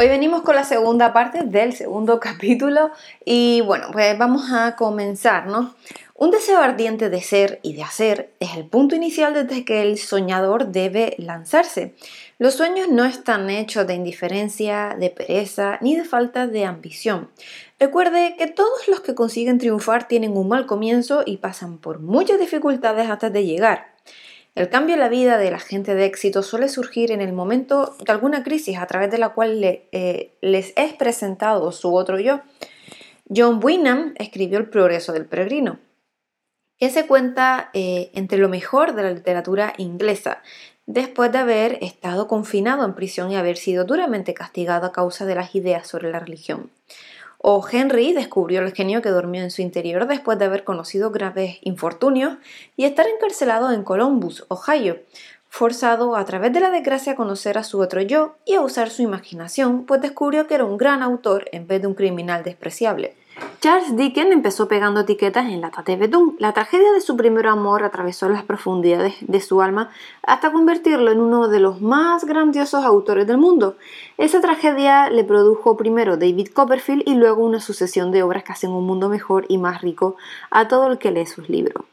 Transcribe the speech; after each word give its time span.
Hoy 0.00 0.08
venimos 0.08 0.40
con 0.40 0.54
la 0.54 0.64
segunda 0.64 1.12
parte 1.12 1.42
del 1.44 1.74
segundo 1.74 2.20
capítulo 2.20 2.90
y 3.22 3.60
bueno, 3.60 3.88
pues 3.92 4.16
vamos 4.16 4.50
a 4.50 4.74
comenzar, 4.74 5.46
¿no? 5.46 5.74
Un 6.14 6.30
deseo 6.30 6.58
ardiente 6.58 7.10
de 7.10 7.20
ser 7.20 7.60
y 7.62 7.74
de 7.74 7.82
hacer 7.82 8.32
es 8.40 8.56
el 8.56 8.64
punto 8.64 8.96
inicial 8.96 9.34
desde 9.34 9.62
que 9.62 9.82
el 9.82 9.98
soñador 9.98 10.68
debe 10.68 11.16
lanzarse. 11.18 11.94
Los 12.38 12.54
sueños 12.54 12.88
no 12.88 13.04
están 13.04 13.50
hechos 13.50 13.86
de 13.86 13.92
indiferencia, 13.92 14.96
de 14.98 15.10
pereza 15.10 15.76
ni 15.82 15.96
de 15.96 16.04
falta 16.06 16.46
de 16.46 16.64
ambición. 16.64 17.28
Recuerde 17.78 18.36
que 18.38 18.46
todos 18.46 18.88
los 18.88 19.02
que 19.02 19.14
consiguen 19.14 19.58
triunfar 19.58 20.08
tienen 20.08 20.34
un 20.34 20.48
mal 20.48 20.64
comienzo 20.64 21.24
y 21.26 21.36
pasan 21.36 21.76
por 21.76 21.98
muchas 21.98 22.40
dificultades 22.40 23.10
antes 23.10 23.30
de 23.34 23.44
llegar. 23.44 23.89
El 24.54 24.68
cambio 24.68 24.94
en 24.94 25.00
la 25.00 25.08
vida 25.08 25.38
de 25.38 25.50
la 25.50 25.60
gente 25.60 25.94
de 25.94 26.04
éxito 26.04 26.42
suele 26.42 26.68
surgir 26.68 27.12
en 27.12 27.20
el 27.20 27.32
momento 27.32 27.96
de 28.04 28.12
alguna 28.12 28.42
crisis 28.42 28.78
a 28.78 28.86
través 28.86 29.10
de 29.10 29.18
la 29.18 29.30
cual 29.30 29.62
eh, 29.62 30.32
les 30.40 30.72
es 30.76 30.92
presentado 30.94 31.70
su 31.72 31.94
otro 31.94 32.18
yo. 32.18 32.40
John 33.34 33.60
Wyndham 33.62 34.14
escribió 34.18 34.58
El 34.58 34.68
progreso 34.68 35.12
del 35.12 35.26
peregrino, 35.26 35.78
que 36.78 36.90
se 36.90 37.06
cuenta 37.06 37.70
eh, 37.74 38.10
entre 38.14 38.38
lo 38.38 38.48
mejor 38.48 38.94
de 38.94 39.04
la 39.04 39.12
literatura 39.12 39.72
inglesa, 39.76 40.42
después 40.86 41.30
de 41.30 41.38
haber 41.38 41.78
estado 41.82 42.26
confinado 42.26 42.84
en 42.84 42.94
prisión 42.94 43.30
y 43.30 43.36
haber 43.36 43.56
sido 43.56 43.84
duramente 43.84 44.34
castigado 44.34 44.86
a 44.86 44.92
causa 44.92 45.26
de 45.26 45.36
las 45.36 45.54
ideas 45.54 45.86
sobre 45.86 46.10
la 46.10 46.18
religión. 46.18 46.70
O 47.42 47.66
Henry 47.66 48.12
descubrió 48.12 48.60
el 48.60 48.74
genio 48.74 49.00
que 49.00 49.08
durmió 49.08 49.42
en 49.42 49.50
su 49.50 49.62
interior 49.62 50.06
después 50.06 50.38
de 50.38 50.44
haber 50.44 50.62
conocido 50.62 51.10
graves 51.10 51.56
infortunios 51.62 52.36
y 52.76 52.84
estar 52.84 53.06
encarcelado 53.08 53.72
en 53.72 53.82
Columbus, 53.82 54.44
Ohio, 54.48 54.98
forzado 55.48 56.16
a 56.16 56.24
través 56.26 56.52
de 56.52 56.60
la 56.60 56.70
desgracia 56.70 57.14
a 57.14 57.16
conocer 57.16 57.56
a 57.56 57.64
su 57.64 57.80
otro 57.80 58.02
yo 58.02 58.36
y 58.44 58.54
a 58.54 58.60
usar 58.60 58.90
su 58.90 59.00
imaginación, 59.00 59.86
pues 59.86 60.02
descubrió 60.02 60.46
que 60.46 60.54
era 60.54 60.66
un 60.66 60.76
gran 60.76 61.02
autor 61.02 61.48
en 61.52 61.66
vez 61.66 61.80
de 61.80 61.86
un 61.86 61.94
criminal 61.94 62.42
despreciable. 62.44 63.16
Charles 63.60 63.94
Dickens 63.94 64.32
empezó 64.32 64.68
pegando 64.68 65.00
etiquetas 65.00 65.44
en 65.44 65.60
la 65.60 65.70
Tate 65.70 65.96
Betún. 65.96 66.34
La 66.38 66.54
tragedia 66.54 66.92
de 66.92 67.02
su 67.02 67.14
primer 67.14 67.46
amor 67.46 67.84
atravesó 67.84 68.26
las 68.30 68.42
profundidades 68.42 69.16
de 69.20 69.38
su 69.42 69.60
alma 69.60 69.90
hasta 70.22 70.50
convertirlo 70.50 71.10
en 71.10 71.20
uno 71.20 71.46
de 71.46 71.60
los 71.60 71.82
más 71.82 72.24
grandiosos 72.24 72.86
autores 72.86 73.26
del 73.26 73.36
mundo. 73.36 73.76
Esa 74.16 74.40
tragedia 74.40 75.10
le 75.10 75.24
produjo 75.24 75.76
primero 75.76 76.16
David 76.16 76.48
Copperfield 76.54 77.02
y 77.04 77.16
luego 77.16 77.44
una 77.44 77.60
sucesión 77.60 78.12
de 78.12 78.22
obras 78.22 78.44
que 78.44 78.52
hacen 78.52 78.70
un 78.70 78.86
mundo 78.86 79.10
mejor 79.10 79.44
y 79.50 79.58
más 79.58 79.82
rico 79.82 80.16
a 80.50 80.66
todo 80.66 80.86
el 80.90 80.96
que 80.96 81.10
lee 81.10 81.26
sus 81.26 81.50
libros. 81.50 81.89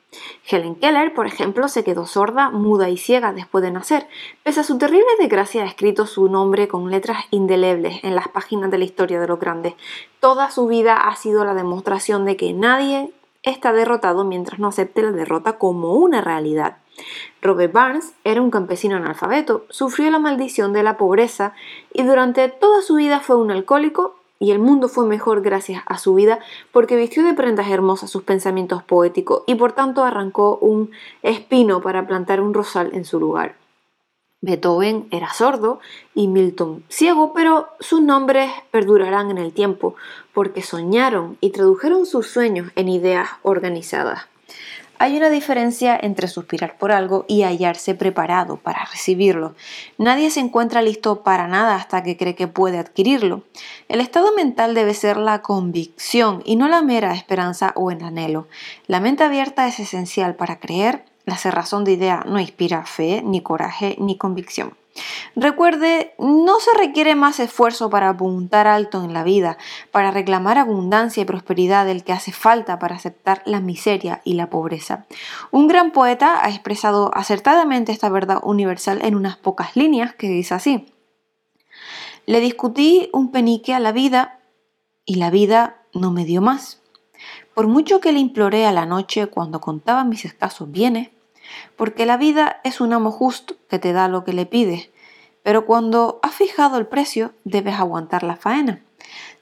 Helen 0.49 0.75
Keller, 0.75 1.13
por 1.13 1.27
ejemplo, 1.27 1.67
se 1.67 1.83
quedó 1.83 2.05
sorda, 2.05 2.49
muda 2.49 2.89
y 2.89 2.97
ciega 2.97 3.33
después 3.33 3.63
de 3.63 3.71
nacer. 3.71 4.07
Pese 4.43 4.61
a 4.61 4.63
su 4.63 4.77
terrible 4.77 5.05
desgracia, 5.19 5.63
ha 5.63 5.67
escrito 5.67 6.05
su 6.07 6.29
nombre 6.29 6.67
con 6.67 6.89
letras 6.89 7.25
indelebles 7.31 8.03
en 8.03 8.15
las 8.15 8.27
páginas 8.29 8.71
de 8.71 8.77
la 8.77 8.85
historia 8.85 9.19
de 9.19 9.27
los 9.27 9.39
grandes. 9.39 9.73
Toda 10.19 10.49
su 10.51 10.67
vida 10.67 10.95
ha 10.95 11.15
sido 11.15 11.43
la 11.43 11.53
demostración 11.53 12.25
de 12.25 12.37
que 12.37 12.53
nadie 12.53 13.11
está 13.43 13.73
derrotado 13.73 14.23
mientras 14.23 14.59
no 14.59 14.67
acepte 14.67 15.01
la 15.01 15.11
derrota 15.11 15.57
como 15.57 15.93
una 15.93 16.21
realidad. 16.21 16.77
Robert 17.41 17.71
Barnes 17.71 18.13
era 18.23 18.41
un 18.41 18.49
campesino 18.49 18.95
analfabeto, 18.95 19.65
sufrió 19.69 20.09
la 20.09 20.19
maldición 20.19 20.73
de 20.73 20.83
la 20.83 20.97
pobreza 20.97 21.53
y 21.93 22.03
durante 22.03 22.49
toda 22.49 22.81
su 22.81 22.95
vida 22.95 23.19
fue 23.19 23.35
un 23.35 23.51
alcohólico 23.51 24.16
y 24.39 24.51
el 24.51 24.59
mundo 24.59 24.87
fue 24.87 25.05
mejor 25.05 25.41
gracias 25.41 25.83
a 25.85 25.97
su 25.97 26.13
vida 26.15 26.39
porque 26.71 26.95
vistió 26.95 27.23
de 27.23 27.33
prendas 27.33 27.69
hermosas 27.69 28.09
sus 28.09 28.23
pensamientos 28.23 28.83
poéticos 28.83 29.43
y 29.47 29.55
por 29.55 29.73
tanto 29.73 30.03
arrancó 30.03 30.57
un 30.61 30.91
espino 31.23 31.81
para 31.81 32.07
plantar 32.07 32.41
un 32.41 32.53
rosal 32.53 32.91
en 32.93 33.05
su 33.05 33.19
lugar. 33.19 33.55
Beethoven 34.41 35.07
era 35.09 35.33
sordo 35.33 35.79
y 36.13 36.27
Milton 36.27 36.83
ciego, 36.89 37.33
pero 37.33 37.69
sus 37.79 38.01
nombres 38.01 38.51
perdurarán 38.69 39.31
en 39.31 39.39
el 39.39 39.51
tiempo 39.51 39.95
porque 40.33 40.61
soñaron 40.61 41.37
y 41.41 41.49
tradujeron 41.49 42.05
sus 42.05 42.27
sueños 42.27 42.71
en 42.75 42.87
ideas 42.87 43.29
organizadas. 43.41 44.27
Hay 44.99 45.15
una 45.15 45.29
diferencia 45.29 45.97
entre 46.01 46.27
suspirar 46.27 46.77
por 46.77 46.91
algo 46.91 47.25
y 47.27 47.43
hallarse 47.43 47.93
preparado 47.93 48.57
para 48.57 48.83
recibirlo. 48.85 49.53
Nadie 49.99 50.31
se 50.31 50.39
encuentra 50.39 50.81
listo 50.81 51.21
para 51.21 51.47
nada 51.47 51.75
hasta 51.75 52.01
que 52.01 52.17
cree 52.17 52.33
que 52.33 52.47
puede 52.47 52.79
adquirirlo. 52.79 53.43
El 53.89 54.01
estado 54.01 54.33
mental 54.33 54.73
debe 54.73 54.95
ser 54.95 55.17
la 55.17 55.43
convicción 55.43 56.41
y 56.45 56.55
no 56.55 56.67
la 56.67 56.81
mera 56.81 57.13
esperanza 57.13 57.73
o 57.75 57.91
el 57.91 58.03
anhelo. 58.03 58.47
La 58.87 58.99
mente 58.99 59.23
abierta 59.23 59.67
es 59.67 59.79
esencial 59.79 60.35
para 60.35 60.59
creer. 60.59 61.05
La 61.25 61.37
cerrazón 61.37 61.83
de 61.83 61.91
idea 61.91 62.23
no 62.25 62.39
inspira 62.39 62.83
fe, 62.85 63.21
ni 63.23 63.41
coraje, 63.41 63.97
ni 63.99 64.17
convicción. 64.17 64.73
Recuerde, 65.35 66.13
no 66.17 66.59
se 66.59 66.71
requiere 66.77 67.15
más 67.15 67.39
esfuerzo 67.39 67.89
para 67.89 68.09
apuntar 68.09 68.67
alto 68.67 69.03
en 69.03 69.13
la 69.13 69.23
vida, 69.23 69.57
para 69.91 70.11
reclamar 70.11 70.57
abundancia 70.57 71.21
y 71.21 71.25
prosperidad 71.25 71.85
del 71.85 72.03
que 72.03 72.13
hace 72.13 72.31
falta 72.31 72.79
para 72.79 72.95
aceptar 72.95 73.41
la 73.45 73.59
miseria 73.59 74.21
y 74.23 74.33
la 74.33 74.49
pobreza. 74.49 75.05
Un 75.51 75.67
gran 75.67 75.91
poeta 75.91 76.43
ha 76.43 76.49
expresado 76.49 77.11
acertadamente 77.13 77.91
esta 77.91 78.09
verdad 78.09 78.39
universal 78.43 78.99
en 79.03 79.15
unas 79.15 79.37
pocas 79.37 79.75
líneas 79.75 80.15
que 80.15 80.29
dice 80.29 80.53
así. 80.53 80.85
Le 82.25 82.39
discutí 82.39 83.09
un 83.13 83.31
penique 83.31 83.73
a 83.73 83.79
la 83.79 83.91
vida 83.91 84.39
y 85.05 85.15
la 85.15 85.29
vida 85.29 85.77
no 85.93 86.11
me 86.11 86.25
dio 86.25 86.41
más. 86.41 86.81
Por 87.53 87.67
mucho 87.67 87.99
que 87.99 88.11
le 88.11 88.19
imploré 88.19 88.65
a 88.65 88.71
la 88.71 88.85
noche 88.85 89.27
cuando 89.27 89.61
contaba 89.61 90.03
mis 90.03 90.25
escasos 90.25 90.69
bienes, 90.69 91.09
porque 91.75 92.05
la 92.05 92.17
vida 92.17 92.59
es 92.63 92.81
un 92.81 92.93
amo 92.93 93.11
justo 93.11 93.55
que 93.69 93.79
te 93.79 93.93
da 93.93 94.07
lo 94.07 94.23
que 94.23 94.33
le 94.33 94.45
pides, 94.45 94.89
pero 95.43 95.65
cuando 95.65 96.19
has 96.23 96.35
fijado 96.35 96.77
el 96.77 96.87
precio 96.87 97.31
debes 97.43 97.75
aguantar 97.75 98.23
la 98.23 98.35
faena. 98.35 98.81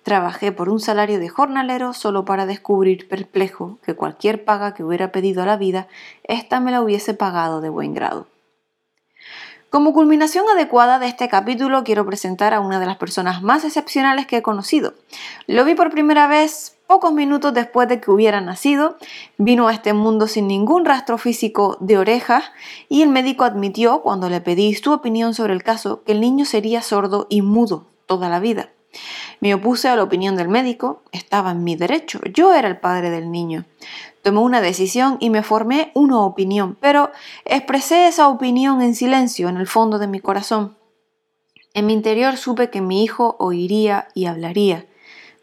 Trabajé 0.04 0.52
por 0.52 0.70
un 0.70 0.80
salario 0.80 1.20
de 1.20 1.30
jornalero 1.30 1.94
solo 1.94 2.26
para 2.26 2.46
descubrir 2.46 3.08
perplejo 3.08 3.80
que 3.84 3.96
cualquier 3.96 4.46
paga 4.46 4.76
que 4.76 4.84
hubiera 4.84 5.12
pedido 5.12 5.42
a 5.42 5.48
la 5.48 5.58
vida, 5.58 5.88
ésta 6.24 6.60
me 6.60 6.72
la 6.72 6.82
hubiese 6.82 7.16
pagado 7.16 7.60
de 7.60 7.70
buen 7.70 7.96
grado. 7.96 8.28
Como 9.72 9.94
culminación 9.94 10.46
adecuada 10.48 11.00
de 11.00 11.08
este 11.08 11.28
capítulo 11.28 11.84
quiero 11.84 12.06
presentar 12.06 12.54
a 12.54 12.60
una 12.60 12.80
de 12.80 12.86
las 12.86 12.98
personas 12.98 13.42
más 13.42 13.66
excepcionales 13.66 14.28
que 14.28 14.38
he 14.38 14.42
conocido. 14.44 14.94
Lo 15.48 15.66
vi 15.66 15.74
por 15.74 15.90
primera 15.90 16.28
vez 16.28 16.75
pocos 16.88 17.14
minutos 17.14 17.54
después 17.54 17.88
de 17.88 18.00
que 18.00 18.12
hubiera 18.12 18.42
nacido, 18.42 18.98
vino 19.38 19.68
a 19.68 19.74
este 19.74 19.94
mundo 19.94 20.28
sin 20.28 20.48
ningún 20.48 20.86
rastro 20.86 21.18
físico 21.18 21.78
de 21.80 21.98
orejas 21.98 22.46
y 22.90 23.02
el 23.02 23.10
médico 23.10 23.44
admitió, 23.44 24.02
cuando 24.02 24.30
le 24.30 24.42
pedí 24.42 24.74
su 24.76 24.92
opinión 24.92 25.34
sobre 25.34 25.54
el 25.54 25.64
caso, 25.64 26.04
que 26.04 26.12
el 26.12 26.22
niño 26.22 26.46
sería 26.46 26.82
sordo 26.82 27.28
y 27.30 27.42
mudo 27.42 27.88
toda 28.06 28.30
la 28.30 28.40
vida. 28.40 28.70
Me 29.42 29.54
opuse 29.54 29.90
a 29.90 29.96
la 29.96 30.04
opinión 30.04 30.36
del 30.36 30.48
médico, 30.48 31.02
estaba 31.12 31.52
en 31.52 31.64
mi 31.64 31.76
derecho, 31.76 32.20
yo 32.34 32.54
era 32.54 32.68
el 32.68 32.78
padre 32.78 33.10
del 33.10 33.32
niño. 33.32 33.66
Tomé 34.22 34.40
una 34.40 34.62
decisión 34.62 35.18
y 35.20 35.30
me 35.30 35.44
formé 35.44 35.92
una 35.94 36.22
opinión, 36.22 36.78
pero 36.80 37.12
expresé 37.44 38.08
esa 38.08 38.28
opinión 38.30 38.82
en 38.82 38.96
silencio 38.96 39.50
en 39.50 39.58
el 39.58 39.68
fondo 39.68 40.00
de 40.00 40.08
mi 40.08 40.20
corazón. 40.20 40.78
En 41.74 41.86
mi 41.86 41.94
interior 41.94 42.38
supe 42.38 42.70
que 42.70 42.82
mi 42.82 43.04
hijo 43.04 43.36
oiría 43.38 44.08
y 44.14 44.26
hablaría. 44.26 44.86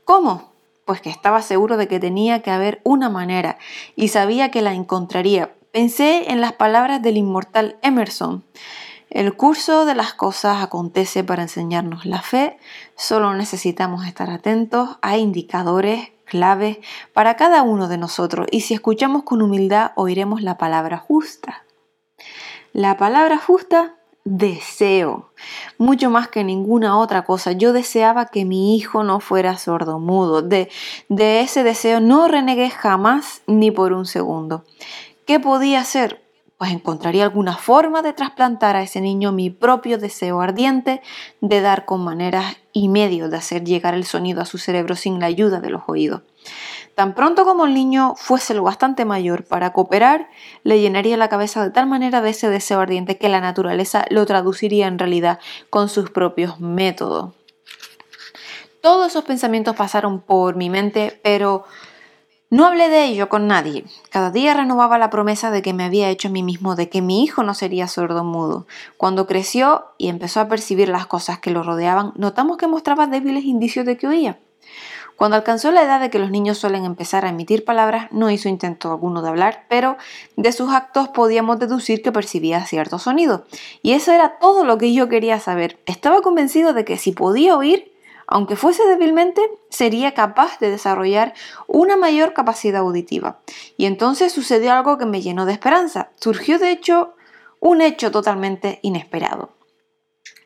¿Cómo? 0.04 0.51
Pues 0.84 1.00
que 1.00 1.10
estaba 1.10 1.42
seguro 1.42 1.76
de 1.76 1.88
que 1.88 2.00
tenía 2.00 2.42
que 2.42 2.50
haber 2.50 2.80
una 2.84 3.08
manera 3.08 3.58
y 3.96 4.08
sabía 4.08 4.50
que 4.50 4.62
la 4.62 4.74
encontraría. 4.74 5.54
Pensé 5.72 6.30
en 6.30 6.40
las 6.40 6.52
palabras 6.52 7.02
del 7.02 7.16
inmortal 7.16 7.78
Emerson. 7.82 8.44
El 9.08 9.36
curso 9.36 9.84
de 9.84 9.94
las 9.94 10.14
cosas 10.14 10.62
acontece 10.62 11.22
para 11.22 11.42
enseñarnos 11.42 12.06
la 12.06 12.22
fe, 12.22 12.58
solo 12.96 13.34
necesitamos 13.34 14.06
estar 14.06 14.30
atentos 14.30 14.96
a 15.02 15.18
indicadores 15.18 16.12
clave 16.24 16.80
para 17.12 17.36
cada 17.36 17.62
uno 17.62 17.88
de 17.88 17.98
nosotros 17.98 18.46
y 18.50 18.62
si 18.62 18.72
escuchamos 18.72 19.22
con 19.24 19.42
humildad 19.42 19.92
oiremos 19.96 20.40
la 20.40 20.56
palabra 20.56 20.96
justa. 20.96 21.64
La 22.72 22.96
palabra 22.96 23.36
justa, 23.36 23.96
deseo, 24.24 25.30
mucho 25.78 26.10
más 26.10 26.28
que 26.28 26.44
ninguna 26.44 26.98
otra 26.98 27.24
cosa. 27.24 27.52
Yo 27.52 27.72
deseaba 27.72 28.26
que 28.26 28.44
mi 28.44 28.76
hijo 28.76 29.02
no 29.02 29.20
fuera 29.20 29.58
sordomudo. 29.58 30.42
De, 30.42 30.70
de 31.08 31.40
ese 31.40 31.64
deseo 31.64 32.00
no 32.00 32.28
renegué 32.28 32.70
jamás 32.70 33.42
ni 33.46 33.70
por 33.70 33.92
un 33.92 34.06
segundo. 34.06 34.64
¿Qué 35.26 35.40
podía 35.40 35.80
hacer? 35.80 36.21
Pues 36.62 36.70
encontraría 36.70 37.24
alguna 37.24 37.56
forma 37.56 38.02
de 38.02 38.12
trasplantar 38.12 38.76
a 38.76 38.84
ese 38.84 39.00
niño 39.00 39.32
mi 39.32 39.50
propio 39.50 39.98
deseo 39.98 40.40
ardiente 40.40 41.02
de 41.40 41.60
dar 41.60 41.84
con 41.86 42.04
maneras 42.04 42.56
y 42.72 42.88
medios 42.88 43.32
de 43.32 43.36
hacer 43.36 43.64
llegar 43.64 43.94
el 43.94 44.04
sonido 44.04 44.40
a 44.40 44.44
su 44.44 44.58
cerebro 44.58 44.94
sin 44.94 45.18
la 45.18 45.26
ayuda 45.26 45.58
de 45.58 45.70
los 45.70 45.82
oídos. 45.88 46.22
Tan 46.94 47.16
pronto 47.16 47.44
como 47.44 47.64
el 47.64 47.74
niño 47.74 48.14
fuese 48.16 48.54
lo 48.54 48.62
bastante 48.62 49.04
mayor 49.04 49.42
para 49.42 49.72
cooperar, 49.72 50.28
le 50.62 50.78
llenaría 50.78 51.16
la 51.16 51.28
cabeza 51.28 51.64
de 51.64 51.72
tal 51.72 51.88
manera 51.88 52.22
de 52.22 52.30
ese 52.30 52.48
deseo 52.48 52.78
ardiente 52.78 53.18
que 53.18 53.28
la 53.28 53.40
naturaleza 53.40 54.04
lo 54.10 54.24
traduciría 54.24 54.86
en 54.86 55.00
realidad 55.00 55.40
con 55.68 55.88
sus 55.88 56.10
propios 56.10 56.60
métodos. 56.60 57.34
Todos 58.80 59.08
esos 59.08 59.24
pensamientos 59.24 59.74
pasaron 59.74 60.20
por 60.20 60.54
mi 60.54 60.70
mente, 60.70 61.18
pero 61.24 61.64
No 62.52 62.66
hablé 62.66 62.90
de 62.90 63.06
ello 63.06 63.30
con 63.30 63.46
nadie. 63.46 63.86
Cada 64.10 64.30
día 64.30 64.52
renovaba 64.52 64.98
la 64.98 65.08
promesa 65.08 65.50
de 65.50 65.62
que 65.62 65.72
me 65.72 65.84
había 65.84 66.10
hecho 66.10 66.28
a 66.28 66.30
mí 66.30 66.42
mismo 66.42 66.76
de 66.76 66.90
que 66.90 67.00
mi 67.00 67.24
hijo 67.24 67.42
no 67.42 67.54
sería 67.54 67.88
sordo 67.88 68.24
mudo. 68.24 68.66
Cuando 68.98 69.26
creció 69.26 69.86
y 69.96 70.08
empezó 70.08 70.38
a 70.40 70.48
percibir 70.48 70.90
las 70.90 71.06
cosas 71.06 71.38
que 71.38 71.50
lo 71.50 71.62
rodeaban, 71.62 72.12
notamos 72.14 72.58
que 72.58 72.66
mostraba 72.66 73.06
débiles 73.06 73.44
indicios 73.44 73.86
de 73.86 73.96
que 73.96 74.06
oía. 74.06 74.38
Cuando 75.16 75.38
alcanzó 75.38 75.72
la 75.72 75.82
edad 75.82 75.98
de 75.98 76.10
que 76.10 76.18
los 76.18 76.30
niños 76.30 76.58
suelen 76.58 76.84
empezar 76.84 77.24
a 77.24 77.30
emitir 77.30 77.64
palabras, 77.64 78.08
no 78.12 78.30
hizo 78.30 78.50
intento 78.50 78.90
alguno 78.90 79.22
de 79.22 79.30
hablar, 79.30 79.64
pero 79.70 79.96
de 80.36 80.52
sus 80.52 80.74
actos 80.74 81.08
podíamos 81.08 81.58
deducir 81.58 82.02
que 82.02 82.12
percibía 82.12 82.66
cierto 82.66 82.98
sonido. 82.98 83.46
Y 83.80 83.92
eso 83.92 84.12
era 84.12 84.38
todo 84.38 84.66
lo 84.66 84.76
que 84.76 84.92
yo 84.92 85.08
quería 85.08 85.40
saber. 85.40 85.78
Estaba 85.86 86.20
convencido 86.20 86.74
de 86.74 86.84
que 86.84 86.98
si 86.98 87.12
podía 87.12 87.56
oír, 87.56 87.91
aunque 88.32 88.56
fuese 88.56 88.86
débilmente, 88.86 89.42
sería 89.68 90.14
capaz 90.14 90.58
de 90.58 90.70
desarrollar 90.70 91.34
una 91.66 91.98
mayor 91.98 92.32
capacidad 92.32 92.80
auditiva. 92.80 93.40
Y 93.76 93.84
entonces 93.84 94.32
sucedió 94.32 94.72
algo 94.72 94.96
que 94.96 95.04
me 95.04 95.20
llenó 95.20 95.44
de 95.44 95.52
esperanza. 95.52 96.08
Surgió, 96.18 96.58
de 96.58 96.70
hecho, 96.70 97.12
un 97.60 97.82
hecho 97.82 98.10
totalmente 98.10 98.78
inesperado. 98.80 99.50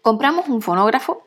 Compramos 0.02 0.48
un 0.48 0.62
fonógrafo 0.62 1.22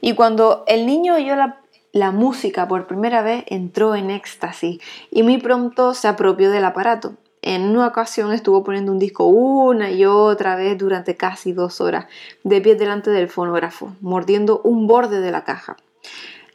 y 0.00 0.16
cuando 0.16 0.64
el 0.66 0.84
niño 0.84 1.14
oyó 1.14 1.36
la, 1.36 2.10
música 2.10 2.66
por 2.66 2.88
primera 2.88 3.22
vez 3.22 3.44
entró 3.46 3.94
en 3.94 4.10
éxtasis 4.10 4.80
y 5.12 5.22
muy 5.22 5.38
pronto 5.38 5.94
se 5.94 6.08
apropió 6.08 6.50
del 6.50 6.64
aparato. 6.64 7.14
En 7.40 7.62
una 7.62 7.86
ocasión 7.86 8.32
estuvo 8.32 8.64
poniendo 8.64 8.90
un 8.90 8.98
disco 8.98 9.26
una 9.26 9.92
y 9.92 10.04
otra 10.06 10.56
vez 10.56 10.76
durante 10.76 11.16
casi 11.16 11.52
dos 11.52 11.80
horas, 11.80 12.06
de 12.42 12.60
pie 12.60 12.74
delante 12.74 13.10
del 13.10 13.28
fonógrafo, 13.28 13.94
mordiendo 14.00 14.60
un 14.64 14.88
borde 14.88 15.20
de 15.20 15.30
la 15.30 15.44
caja. 15.44 15.76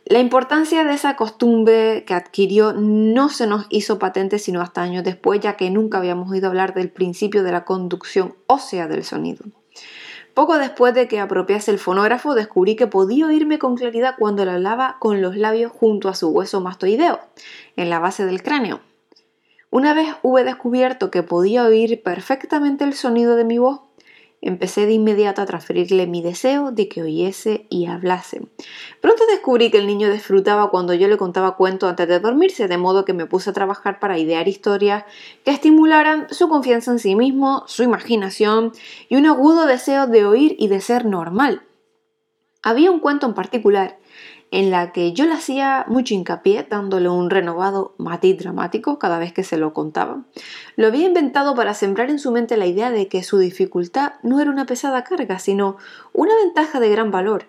La 0.05 0.19
importancia 0.19 0.83
de 0.83 0.93
esa 0.93 1.15
costumbre 1.15 2.03
que 2.05 2.13
adquirió 2.13 2.73
no 2.73 3.29
se 3.29 3.47
nos 3.47 3.65
hizo 3.69 3.97
patente 3.97 4.37
sino 4.37 4.61
hasta 4.61 4.83
años 4.83 5.03
después, 5.03 5.39
ya 5.39 5.57
que 5.57 5.71
nunca 5.71 5.97
habíamos 5.97 6.29
oído 6.29 6.47
hablar 6.47 6.75
del 6.75 6.91
principio 6.91 7.41
de 7.41 7.51
la 7.51 7.65
conducción 7.65 8.35
ósea 8.45 8.87
del 8.87 9.03
sonido. 9.03 9.45
Poco 10.35 10.57
después 10.57 10.93
de 10.93 11.07
que 11.07 11.19
apropiase 11.19 11.71
el 11.71 11.79
fonógrafo, 11.79 12.35
descubrí 12.35 12.75
que 12.75 12.87
podía 12.87 13.25
oírme 13.25 13.57
con 13.57 13.77
claridad 13.77 14.15
cuando 14.19 14.45
le 14.45 14.51
hablaba 14.51 14.97
con 14.99 15.21
los 15.21 15.37
labios 15.37 15.71
junto 15.71 16.09
a 16.09 16.13
su 16.13 16.29
hueso 16.29 16.61
mastoideo, 16.61 17.21
en 17.75 17.89
la 17.89 17.99
base 17.99 18.25
del 18.25 18.43
cráneo. 18.43 18.81
Una 19.71 19.93
vez 19.93 20.13
hube 20.21 20.43
descubierto 20.43 21.09
que 21.09 21.23
podía 21.23 21.63
oír 21.63 22.03
perfectamente 22.03 22.83
el 22.83 22.93
sonido 22.93 23.35
de 23.37 23.45
mi 23.45 23.57
voz, 23.57 23.79
Empecé 24.41 24.85
de 24.85 24.93
inmediato 24.93 25.41
a 25.41 25.45
transferirle 25.45 26.07
mi 26.07 26.21
deseo 26.21 26.71
de 26.71 26.87
que 26.87 27.01
oyese 27.01 27.65
y 27.69 27.87
hablase. 27.87 28.41
Pronto 29.01 29.23
descubrí 29.27 29.71
que 29.71 29.79
el 29.79 29.87
niño 29.87 30.11
disfrutaba 30.11 30.69
cuando 30.69 30.93
yo 30.93 31.07
le 31.07 31.17
contaba 31.17 31.55
cuentos 31.55 31.89
antes 31.89 32.07
de 32.07 32.19
dormirse, 32.19 32.67
de 32.67 32.77
modo 32.77 33.05
que 33.05 33.13
me 33.13 33.25
puse 33.25 33.49
a 33.49 33.53
trabajar 33.53 33.99
para 33.99 34.19
idear 34.19 34.47
historias 34.47 35.05
que 35.43 35.51
estimularan 35.51 36.27
su 36.31 36.47
confianza 36.47 36.91
en 36.91 36.99
sí 36.99 37.15
mismo, 37.15 37.63
su 37.67 37.83
imaginación 37.83 38.71
y 39.09 39.15
un 39.15 39.25
agudo 39.25 39.65
deseo 39.65 40.07
de 40.07 40.25
oír 40.25 40.55
y 40.59 40.67
de 40.67 40.81
ser 40.81 41.05
normal. 41.05 41.63
Había 42.61 42.89
un 42.89 42.99
cuento 42.99 43.27
en 43.27 43.35
particular 43.35 43.99
en 44.51 44.71
la 44.71 44.91
que 44.91 45.11
yo 45.13 45.25
le 45.25 45.33
hacía 45.33 45.85
mucho 45.87 46.13
hincapié, 46.13 46.65
dándole 46.69 47.09
un 47.09 47.29
renovado 47.29 47.93
matiz 47.97 48.37
dramático 48.37 48.99
cada 48.99 49.19
vez 49.19 49.33
que 49.33 49.43
se 49.43 49.57
lo 49.57 49.73
contaba. 49.73 50.23
Lo 50.75 50.87
había 50.87 51.07
inventado 51.07 51.55
para 51.55 51.73
sembrar 51.73 52.09
en 52.09 52.19
su 52.19 52.31
mente 52.31 52.55
la 52.55 52.65
idea 52.65 52.91
de 52.91 53.07
que 53.07 53.23
su 53.23 53.37
dificultad 53.37 54.13
no 54.23 54.39
era 54.39 54.51
una 54.51 54.65
pesada 54.65 55.03
carga, 55.03 55.39
sino 55.39 55.77
una 56.13 56.33
ventaja 56.43 56.79
de 56.79 56.89
gran 56.89 57.11
valor, 57.11 57.45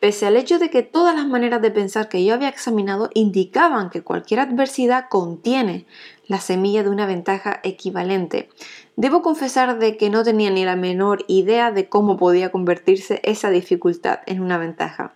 pese 0.00 0.26
al 0.26 0.36
hecho 0.36 0.58
de 0.58 0.70
que 0.70 0.82
todas 0.82 1.14
las 1.14 1.26
maneras 1.26 1.62
de 1.62 1.70
pensar 1.70 2.08
que 2.08 2.24
yo 2.24 2.34
había 2.34 2.48
examinado 2.48 3.10
indicaban 3.14 3.90
que 3.90 4.02
cualquier 4.02 4.40
adversidad 4.40 5.06
contiene 5.08 5.86
la 6.26 6.40
semilla 6.40 6.82
de 6.82 6.90
una 6.90 7.06
ventaja 7.06 7.60
equivalente. 7.62 8.48
Debo 8.96 9.22
confesar 9.22 9.78
de 9.78 9.96
que 9.96 10.10
no 10.10 10.24
tenía 10.24 10.50
ni 10.50 10.64
la 10.64 10.76
menor 10.76 11.24
idea 11.26 11.72
de 11.72 11.88
cómo 11.88 12.16
podía 12.16 12.52
convertirse 12.52 13.20
esa 13.24 13.50
dificultad 13.50 14.20
en 14.26 14.40
una 14.40 14.58
ventaja. 14.58 15.14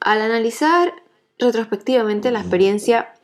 Al 0.00 0.20
analizar 0.20 0.92
retrospectivamente 1.38 2.30
la 2.30 2.40
experiencia, 2.40 3.14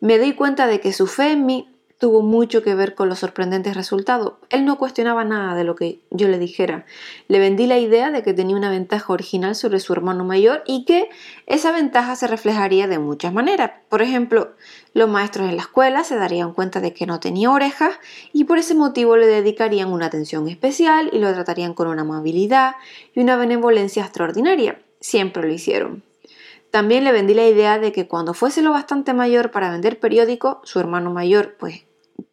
me 0.00 0.18
doy 0.18 0.34
cuenta 0.34 0.66
de 0.66 0.80
que 0.80 0.92
su 0.92 1.06
fe 1.06 1.32
en 1.32 1.46
mí 1.46 1.68
tuvo 2.02 2.20
mucho 2.20 2.64
que 2.64 2.74
ver 2.74 2.96
con 2.96 3.08
los 3.08 3.20
sorprendentes 3.20 3.76
resultados. 3.76 4.32
Él 4.50 4.64
no 4.64 4.76
cuestionaba 4.76 5.22
nada 5.22 5.54
de 5.54 5.62
lo 5.62 5.76
que 5.76 6.00
yo 6.10 6.26
le 6.26 6.40
dijera. 6.40 6.84
Le 7.28 7.38
vendí 7.38 7.68
la 7.68 7.78
idea 7.78 8.10
de 8.10 8.24
que 8.24 8.34
tenía 8.34 8.56
una 8.56 8.70
ventaja 8.70 9.12
original 9.12 9.54
sobre 9.54 9.78
su 9.78 9.92
hermano 9.92 10.24
mayor 10.24 10.64
y 10.66 10.84
que 10.84 11.10
esa 11.46 11.70
ventaja 11.70 12.16
se 12.16 12.26
reflejaría 12.26 12.88
de 12.88 12.98
muchas 12.98 13.32
maneras. 13.32 13.70
Por 13.88 14.02
ejemplo, 14.02 14.50
los 14.94 15.08
maestros 15.08 15.48
en 15.48 15.54
la 15.54 15.62
escuela 15.62 16.02
se 16.02 16.16
darían 16.16 16.54
cuenta 16.54 16.80
de 16.80 16.92
que 16.92 17.06
no 17.06 17.20
tenía 17.20 17.52
orejas 17.52 17.94
y 18.32 18.46
por 18.46 18.58
ese 18.58 18.74
motivo 18.74 19.16
le 19.16 19.28
dedicarían 19.28 19.92
una 19.92 20.06
atención 20.06 20.48
especial 20.48 21.08
y 21.12 21.20
lo 21.20 21.32
tratarían 21.32 21.72
con 21.72 21.86
una 21.86 22.02
amabilidad 22.02 22.74
y 23.14 23.20
una 23.20 23.36
benevolencia 23.36 24.02
extraordinaria. 24.02 24.82
Siempre 24.98 25.44
lo 25.46 25.52
hicieron. 25.52 26.02
También 26.72 27.04
le 27.04 27.12
vendí 27.12 27.34
la 27.34 27.46
idea 27.46 27.78
de 27.78 27.92
que 27.92 28.08
cuando 28.08 28.32
fuese 28.32 28.62
lo 28.62 28.72
bastante 28.72 29.12
mayor 29.12 29.50
para 29.50 29.70
vender 29.70 30.00
periódicos, 30.00 30.56
su 30.64 30.80
hermano 30.80 31.12
mayor, 31.12 31.54
pues 31.58 31.84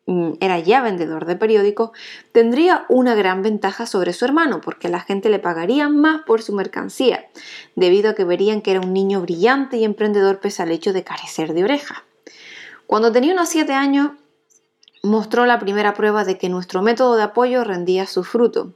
mm, 0.06 0.36
era 0.40 0.58
ya 0.60 0.82
vendedor 0.82 1.26
de 1.26 1.36
periódicos, 1.36 1.92
tendría 2.32 2.86
una 2.88 3.16
gran 3.16 3.42
ventaja 3.42 3.86
sobre 3.86 4.14
su 4.14 4.24
hermano, 4.24 4.62
porque 4.62 4.88
la 4.88 5.02
gente 5.02 5.28
le 5.28 5.40
pagaría 5.40 5.90
más 5.90 6.22
por 6.22 6.42
su 6.42 6.56
mercancía, 6.56 7.28
debido 7.76 8.12
a 8.12 8.16
que 8.16 8.24
verían 8.24 8.62
que 8.62 8.72
era 8.72 8.80
un 8.80 8.94
niño 8.94 9.20
brillante 9.20 9.76
y 9.76 9.84
emprendedor 9.84 10.40
pese 10.40 10.64
al 10.64 10.72
hecho 10.72 10.94
de 10.94 11.04
carecer 11.04 11.54
de 11.54 11.66
orejas. 11.66 11.98
Cuando 12.88 13.12
tenía 13.12 13.34
unos 13.34 13.50
7 13.50 13.74
años, 13.74 14.12
mostró 15.02 15.46
la 15.46 15.60
primera 15.60 15.94
prueba 15.94 16.26
de 16.26 16.38
que 16.38 16.50
nuestro 16.50 16.82
método 16.82 17.16
de 17.16 17.24
apoyo 17.24 17.64
rendía 17.64 18.06
su 18.06 18.24
fruto. 18.24 18.74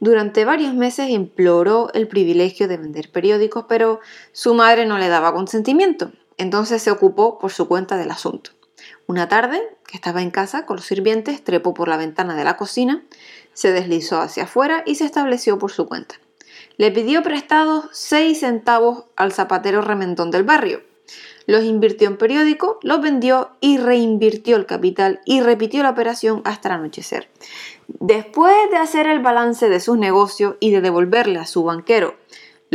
Durante 0.00 0.44
varios 0.44 0.74
meses 0.74 1.10
imploró 1.10 1.90
el 1.94 2.08
privilegio 2.08 2.68
de 2.68 2.76
vender 2.76 3.10
periódicos, 3.10 3.64
pero 3.68 4.00
su 4.32 4.54
madre 4.54 4.86
no 4.86 4.98
le 4.98 5.08
daba 5.08 5.32
consentimiento. 5.32 6.12
Entonces 6.36 6.82
se 6.82 6.90
ocupó 6.90 7.38
por 7.38 7.52
su 7.52 7.68
cuenta 7.68 7.96
del 7.96 8.10
asunto. 8.10 8.50
Una 9.06 9.28
tarde, 9.28 9.60
que 9.86 9.96
estaba 9.96 10.22
en 10.22 10.30
casa 10.30 10.66
con 10.66 10.76
los 10.76 10.86
sirvientes, 10.86 11.42
trepó 11.42 11.74
por 11.74 11.88
la 11.88 11.96
ventana 11.96 12.34
de 12.34 12.44
la 12.44 12.56
cocina, 12.56 13.02
se 13.52 13.72
deslizó 13.72 14.20
hacia 14.20 14.44
afuera 14.44 14.82
y 14.86 14.96
se 14.96 15.04
estableció 15.04 15.58
por 15.58 15.70
su 15.70 15.86
cuenta. 15.86 16.16
Le 16.76 16.90
pidió 16.90 17.22
prestados 17.22 17.86
seis 17.92 18.40
centavos 18.40 19.04
al 19.16 19.32
zapatero 19.32 19.80
remendón 19.80 20.30
del 20.30 20.42
barrio, 20.42 20.82
los 21.46 21.64
invirtió 21.64 22.08
en 22.08 22.16
periódico, 22.16 22.78
los 22.82 23.00
vendió 23.00 23.50
y 23.60 23.78
reinvirtió 23.78 24.56
el 24.56 24.66
capital 24.66 25.20
y 25.24 25.40
repitió 25.40 25.82
la 25.82 25.90
operación 25.90 26.42
hasta 26.44 26.68
el 26.68 26.76
anochecer. 26.76 27.28
Después 27.88 28.54
de 28.70 28.76
hacer 28.76 29.06
el 29.06 29.20
balance 29.20 29.68
de 29.68 29.80
sus 29.80 29.98
negocios 29.98 30.56
y 30.60 30.70
de 30.70 30.80
devolverle 30.80 31.38
a 31.38 31.46
su 31.46 31.64
banquero 31.64 32.14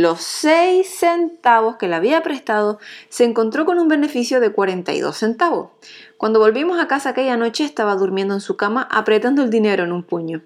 los 0.00 0.22
6 0.22 0.88
centavos 0.88 1.76
que 1.76 1.86
le 1.86 1.94
había 1.94 2.22
prestado, 2.22 2.78
se 3.08 3.24
encontró 3.24 3.66
con 3.66 3.78
un 3.78 3.88
beneficio 3.88 4.40
de 4.40 4.50
42 4.50 5.16
centavos. 5.16 5.70
Cuando 6.16 6.38
volvimos 6.38 6.80
a 6.80 6.88
casa 6.88 7.10
aquella 7.10 7.36
noche 7.36 7.64
estaba 7.64 7.94
durmiendo 7.96 8.34
en 8.34 8.40
su 8.40 8.56
cama 8.56 8.88
apretando 8.90 9.42
el 9.42 9.50
dinero 9.50 9.84
en 9.84 9.92
un 9.92 10.02
puño. 10.02 10.42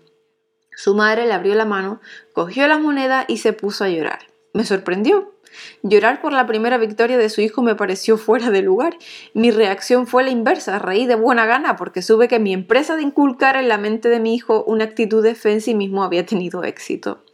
Su 0.76 0.94
madre 0.94 1.26
le 1.26 1.34
abrió 1.34 1.54
la 1.54 1.66
mano, 1.66 2.00
cogió 2.32 2.66
las 2.66 2.80
monedas 2.80 3.26
y 3.28 3.36
se 3.36 3.52
puso 3.52 3.84
a 3.84 3.88
llorar. 3.88 4.20
Me 4.54 4.64
sorprendió. 4.64 5.33
Llorar 5.82 6.20
por 6.20 6.32
la 6.32 6.46
primera 6.46 6.78
victoria 6.78 7.18
de 7.18 7.28
su 7.28 7.40
hijo 7.40 7.62
me 7.62 7.74
pareció 7.74 8.16
fuera 8.16 8.50
de 8.50 8.62
lugar. 8.62 8.96
Mi 9.32 9.50
reacción 9.50 10.06
fue 10.06 10.24
la 10.24 10.30
inversa, 10.30 10.78
reí 10.78 11.06
de 11.06 11.14
buena 11.14 11.46
gana 11.46 11.76
porque 11.76 12.02
supe 12.02 12.28
que 12.28 12.38
mi 12.38 12.52
empresa 12.52 12.96
de 12.96 13.02
inculcar 13.02 13.56
en 13.56 13.68
la 13.68 13.78
mente 13.78 14.08
de 14.08 14.20
mi 14.20 14.34
hijo 14.34 14.64
una 14.64 14.84
actitud 14.84 15.22
de 15.22 15.34
fe 15.34 15.52
en 15.52 15.60
sí 15.60 15.74
mismo 15.74 16.04
había 16.04 16.26
tenido 16.26 16.64
éxito. 16.64 17.24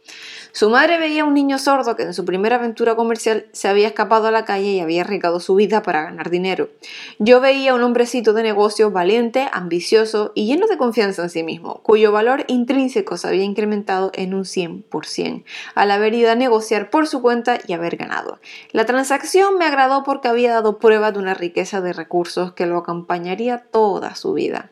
Su 0.53 0.69
madre 0.69 0.97
veía 0.97 1.23
a 1.23 1.25
un 1.25 1.33
niño 1.33 1.57
sordo 1.57 1.95
que 1.95 2.03
en 2.03 2.13
su 2.13 2.25
primera 2.25 2.57
aventura 2.57 2.95
comercial 2.95 3.45
se 3.53 3.67
había 3.67 3.87
escapado 3.87 4.27
a 4.27 4.31
la 4.31 4.43
calle 4.43 4.71
y 4.71 4.79
había 4.81 5.01
arriesgado 5.01 5.39
su 5.39 5.55
vida 5.55 5.81
para 5.81 6.03
ganar 6.03 6.29
dinero. 6.29 6.69
Yo 7.19 7.39
veía 7.39 7.71
a 7.71 7.75
un 7.75 7.83
hombrecito 7.83 8.33
de 8.33 8.43
negocios 8.43 8.91
valiente, 8.91 9.47
ambicioso 9.51 10.31
y 10.35 10.47
lleno 10.47 10.67
de 10.67 10.77
confianza 10.77 11.23
en 11.23 11.29
sí 11.29 11.43
mismo, 11.43 11.81
cuyo 11.83 12.11
valor 12.11 12.43
intrínseco 12.47 13.17
se 13.17 13.27
había 13.27 13.43
incrementado 13.43 14.11
en 14.13 14.33
un 14.33 14.43
100% 14.43 15.43
al 15.75 15.91
haber 15.91 16.13
ido 16.13 16.31
a 16.31 16.35
negociar 16.35 16.89
por 16.89 17.07
su 17.07 17.21
cuenta 17.21 17.59
y 17.65 17.73
haber 17.73 17.95
ganado. 17.95 18.39
La 18.71 18.85
transacción 18.85 19.57
me 19.57 19.65
agradó 19.65 20.03
porque 20.03 20.27
había 20.27 20.51
dado 20.51 20.79
prueba 20.79 21.11
de 21.11 21.19
una 21.19 21.33
riqueza 21.33 21.81
de 21.81 21.93
recursos 21.93 22.53
que 22.53 22.65
lo 22.65 22.77
acompañaría 22.77 23.59
toda 23.71 24.15
su 24.15 24.33
vida. 24.33 24.71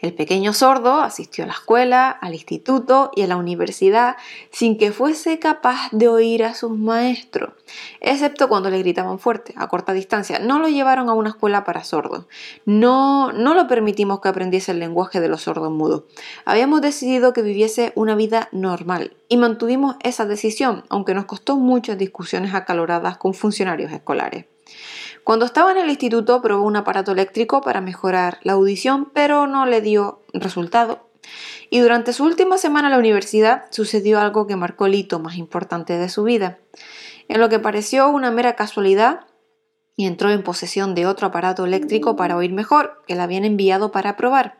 El 0.00 0.12
pequeño 0.14 0.52
sordo 0.52 1.00
asistió 1.00 1.44
a 1.44 1.46
la 1.46 1.52
escuela, 1.52 2.10
al 2.10 2.34
instituto 2.34 3.10
y 3.14 3.22
a 3.22 3.26
la 3.26 3.36
universidad 3.36 4.16
sin 4.50 4.76
que 4.76 4.92
fuese 4.92 5.38
capaz 5.38 5.88
de 5.92 6.08
oír 6.08 6.44
a 6.44 6.54
sus 6.54 6.76
maestros, 6.76 7.54
excepto 8.00 8.48
cuando 8.48 8.70
le 8.70 8.78
gritaban 8.78 9.18
fuerte, 9.18 9.54
a 9.56 9.68
corta 9.68 9.92
distancia. 9.92 10.38
No 10.40 10.58
lo 10.58 10.68
llevaron 10.68 11.08
a 11.08 11.14
una 11.14 11.30
escuela 11.30 11.64
para 11.64 11.84
sordos. 11.84 12.26
No, 12.64 13.32
no 13.32 13.54
lo 13.54 13.68
permitimos 13.68 14.20
que 14.20 14.28
aprendiese 14.28 14.72
el 14.72 14.80
lenguaje 14.80 15.20
de 15.20 15.28
los 15.28 15.42
sordos 15.42 15.70
mudos. 15.70 16.04
Habíamos 16.44 16.80
decidido 16.80 17.32
que 17.32 17.42
viviese 17.42 17.92
una 17.94 18.16
vida 18.16 18.48
normal 18.50 19.16
y 19.28 19.36
mantuvimos 19.36 19.96
esa 20.02 20.26
decisión, 20.26 20.84
aunque 20.88 21.14
nos 21.14 21.26
costó 21.26 21.56
muchas 21.56 21.98
discusiones 21.98 22.54
acaloradas 22.54 23.18
con 23.18 23.34
funcionarios 23.34 23.92
escolares. 23.92 24.46
Cuando 25.24 25.44
estaba 25.44 25.70
en 25.72 25.78
el 25.78 25.88
instituto 25.88 26.42
probó 26.42 26.64
un 26.64 26.76
aparato 26.76 27.12
eléctrico 27.12 27.60
para 27.60 27.80
mejorar 27.80 28.38
la 28.42 28.54
audición, 28.54 29.10
pero 29.12 29.46
no 29.46 29.66
le 29.66 29.80
dio 29.80 30.22
resultado. 30.32 31.08
Y 31.70 31.78
durante 31.80 32.12
su 32.12 32.24
última 32.24 32.58
semana 32.58 32.88
en 32.88 32.92
la 32.92 32.98
universidad 32.98 33.64
sucedió 33.70 34.18
algo 34.18 34.46
que 34.46 34.56
marcó 34.56 34.86
el 34.86 34.94
hito 34.94 35.20
más 35.20 35.36
importante 35.36 35.96
de 35.96 36.08
su 36.08 36.24
vida. 36.24 36.58
En 37.28 37.40
lo 37.40 37.48
que 37.48 37.60
pareció 37.60 38.08
una 38.08 38.30
mera 38.30 38.56
casualidad, 38.56 39.26
y 39.94 40.06
entró 40.06 40.30
en 40.30 40.42
posesión 40.42 40.94
de 40.94 41.06
otro 41.06 41.28
aparato 41.28 41.64
eléctrico 41.64 42.16
para 42.16 42.36
oír 42.36 42.52
mejor, 42.52 43.02
que 43.06 43.14
le 43.14 43.22
habían 43.22 43.44
enviado 43.44 43.92
para 43.92 44.16
probar. 44.16 44.58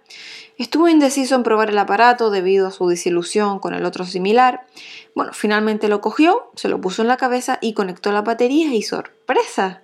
Estuvo 0.59 0.89
indeciso 0.89 1.35
en 1.35 1.43
probar 1.43 1.71
el 1.71 1.79
aparato 1.79 2.31
debido 2.31 2.67
a 2.67 2.71
su 2.71 2.87
desilusión 2.87 3.59
con 3.59 3.75
el 3.75 3.85
otro 3.85 4.05
similar. 4.05 4.67
Bueno, 5.15 5.33
finalmente 5.33 5.89
lo 5.89 6.01
cogió, 6.01 6.51
se 6.55 6.69
lo 6.69 6.81
puso 6.81 7.03
en 7.03 7.09
la 7.09 7.17
cabeza 7.17 7.59
y 7.61 7.73
conectó 7.73 8.13
la 8.13 8.23
batería 8.23 8.75
y 8.75 8.83
sorpresa. 8.83 9.82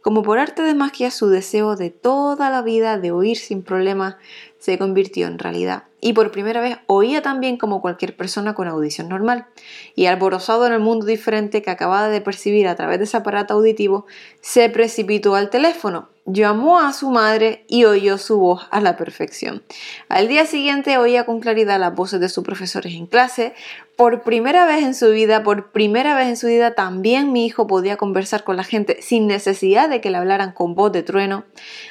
Como 0.00 0.22
por 0.22 0.38
arte 0.38 0.62
de 0.62 0.74
magia, 0.74 1.10
su 1.10 1.28
deseo 1.28 1.76
de 1.76 1.90
toda 1.90 2.50
la 2.50 2.62
vida 2.62 2.98
de 2.98 3.12
oír 3.12 3.36
sin 3.36 3.62
problema 3.62 4.18
se 4.58 4.78
convirtió 4.78 5.26
en 5.26 5.38
realidad. 5.38 5.84
Y 6.04 6.14
por 6.14 6.32
primera 6.32 6.60
vez 6.60 6.78
oía 6.88 7.22
tan 7.22 7.38
bien 7.38 7.56
como 7.56 7.80
cualquier 7.80 8.16
persona 8.16 8.54
con 8.54 8.66
audición 8.66 9.08
normal. 9.08 9.46
Y 9.94 10.06
alborozado 10.06 10.66
en 10.66 10.72
el 10.72 10.80
mundo 10.80 11.06
diferente 11.06 11.62
que 11.62 11.70
acababa 11.70 12.08
de 12.08 12.20
percibir 12.20 12.66
a 12.66 12.74
través 12.74 12.98
de 12.98 13.04
ese 13.04 13.16
aparato 13.16 13.54
auditivo, 13.54 14.04
se 14.40 14.68
precipitó 14.68 15.36
al 15.36 15.48
teléfono, 15.48 16.08
llamó 16.26 16.80
a 16.80 16.92
su 16.92 17.12
madre 17.12 17.64
y 17.68 17.84
oyó 17.84 18.18
su 18.18 18.36
voz 18.38 18.66
a 18.72 18.80
la 18.80 18.96
perfección. 18.96 19.62
Al 20.08 20.26
día 20.26 20.44
siguiente 20.44 20.98
oía 20.98 21.24
con 21.24 21.38
claridad 21.38 21.78
las 21.78 21.94
voces 21.94 22.18
de 22.18 22.28
sus 22.28 22.42
profesores 22.42 22.94
en 22.94 23.06
clase. 23.06 23.54
Por 23.94 24.22
primera 24.22 24.66
vez 24.66 24.82
en 24.82 24.96
su 24.96 25.08
vida, 25.10 25.44
por 25.44 25.70
primera 25.70 26.16
vez 26.16 26.26
en 26.26 26.36
su 26.36 26.48
vida, 26.48 26.74
también 26.74 27.32
mi 27.32 27.46
hijo 27.46 27.68
podía 27.68 27.96
conversar 27.96 28.42
con 28.42 28.56
la 28.56 28.64
gente 28.64 29.00
sin 29.02 29.28
necesidad 29.28 29.88
de 29.88 30.00
que 30.00 30.10
le 30.10 30.16
hablaran 30.16 30.50
con 30.50 30.74
voz 30.74 30.90
de 30.90 31.04
trueno. 31.04 31.44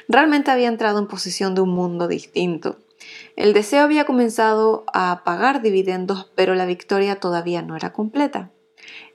Realmente 0.09 0.51
había 0.51 0.67
entrado 0.67 0.99
en 0.99 1.07
posesión 1.07 1.55
de 1.55 1.61
un 1.61 1.69
mundo 1.69 2.09
distinto 2.09 2.75
el 3.35 3.53
deseo 3.53 3.83
había 3.83 4.05
comenzado 4.05 4.85
a 4.93 5.23
pagar 5.23 5.61
dividendos, 5.61 6.31
pero 6.35 6.55
la 6.55 6.65
victoria 6.65 7.15
todavía 7.15 7.61
no 7.61 7.75
era 7.75 7.93
completa. 7.93 8.51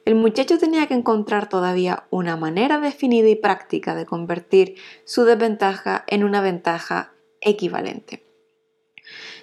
El 0.04 0.14
muchacho 0.14 0.58
tenía 0.58 0.86
que 0.86 0.94
encontrar 0.94 1.48
todavía 1.48 2.04
una 2.10 2.36
manera 2.36 2.78
definida 2.78 3.28
y 3.28 3.34
práctica 3.34 3.94
de 3.94 4.06
convertir 4.06 4.76
su 5.04 5.24
desventaja 5.24 6.04
en 6.06 6.22
una 6.22 6.40
ventaja 6.40 7.12
equivalente. 7.40 8.24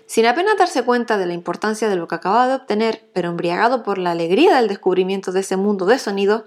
Sin 0.06 0.26
apenas 0.26 0.58
darse 0.58 0.84
cuenta 0.84 1.18
de 1.18 1.26
la 1.26 1.34
importancia 1.34 1.90
de 1.90 1.96
lo 1.96 2.08
que 2.08 2.16
acababa 2.16 2.48
de 2.48 2.56
obtener, 2.56 3.10
pero 3.14 3.30
embriagado 3.30 3.84
por 3.84 3.98
la 3.98 4.12
alegría 4.12 4.56
del 4.56 4.68
descubrimiento 4.68 5.32
de 5.32 5.40
ese 5.42 5.58
mundo 5.58 5.86
de 5.86 6.00
sonido, 6.00 6.46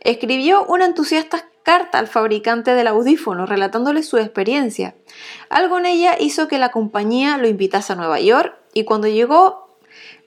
escribió 0.00 0.64
una 0.66 0.84
entusiasta 0.84 1.48
carta 1.68 1.98
al 1.98 2.06
fabricante 2.06 2.74
del 2.74 2.86
audífono 2.86 3.44
relatándole 3.44 4.02
su 4.02 4.16
experiencia. 4.16 4.94
Algo 5.50 5.76
en 5.76 5.84
ella 5.84 6.16
hizo 6.18 6.48
que 6.48 6.58
la 6.58 6.70
compañía 6.70 7.36
lo 7.36 7.46
invitase 7.46 7.92
a 7.92 7.96
Nueva 7.96 8.18
York 8.20 8.56
y 8.72 8.84
cuando 8.84 9.06
llegó 9.06 9.68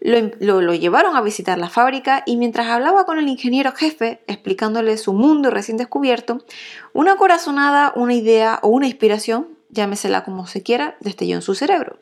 lo, 0.01 0.73
llevaron 0.75 1.15
a 1.15 1.21
visitar 1.21 1.57
la 1.57 1.67
fábrica 1.67 2.21
y 2.27 2.37
mientras 2.37 2.67
hablaba 2.67 3.07
con 3.07 3.17
el 3.17 3.27
ingeniero 3.27 3.71
jefe 3.71 4.21
explicándole 4.27 4.97
su 4.97 5.13
mundo 5.13 5.49
recién 5.49 5.77
descubierto, 5.77 6.45
una 6.93 7.15
corazonada, 7.15 7.91
una 7.95 8.13
idea 8.13 8.59
o 8.61 8.67
una 8.67 8.85
inspiración, 8.85 9.47
llámesela 9.71 10.23
como 10.23 10.45
se 10.45 10.61
quiera, 10.61 10.95
destelló 10.99 11.37
en 11.37 11.41
su 11.41 11.55
cerebro. 11.55 11.97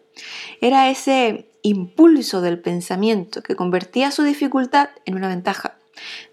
Era 0.60 0.90
ese 0.90 1.50
impulso 1.62 2.42
del 2.42 2.60
pensamiento 2.60 3.42
que 3.42 3.56
convertía 3.56 4.12
su 4.12 4.24
dificultad 4.24 4.90
en 5.06 5.16
una 5.16 5.30
ventaja, 5.30 5.79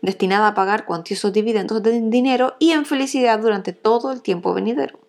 destinada 0.02 0.48
a 0.48 0.54
pagar 0.54 0.84
cuantiosos 0.84 1.32
dividendos 1.32 1.82
de 1.82 2.00
dinero 2.00 2.56
y 2.58 2.72
en 2.72 2.84
felicidad 2.84 3.38
durante 3.38 3.72
todo 3.72 4.12
el 4.12 4.22
tiempo 4.22 4.54
venidero. 4.54 5.00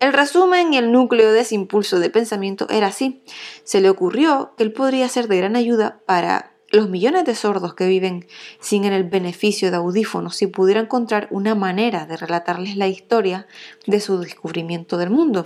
El 0.00 0.12
resumen 0.12 0.72
y 0.72 0.78
el 0.78 0.92
núcleo 0.92 1.32
de 1.32 1.40
ese 1.40 1.54
impulso 1.54 1.98
de 1.98 2.10
pensamiento 2.10 2.68
era 2.68 2.88
así. 2.88 3.22
Se 3.62 3.80
le 3.80 3.88
ocurrió 3.88 4.52
que 4.56 4.64
él 4.64 4.72
podría 4.72 5.08
ser 5.08 5.28
de 5.28 5.38
gran 5.38 5.56
ayuda 5.56 6.00
para 6.04 6.53
los 6.74 6.90
millones 6.90 7.24
de 7.24 7.34
sordos 7.34 7.74
que 7.74 7.86
viven 7.86 8.26
sin 8.58 8.84
el 8.84 9.04
beneficio 9.04 9.70
de 9.70 9.76
audífonos 9.76 10.36
si 10.36 10.48
pudiera 10.48 10.80
encontrar 10.80 11.28
una 11.30 11.54
manera 11.54 12.04
de 12.04 12.16
relatarles 12.16 12.76
la 12.76 12.88
historia 12.88 13.46
de 13.86 14.00
su 14.00 14.18
descubrimiento 14.18 14.96
del 14.96 15.10
mundo. 15.10 15.44